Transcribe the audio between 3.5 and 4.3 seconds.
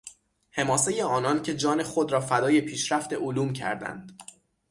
کردند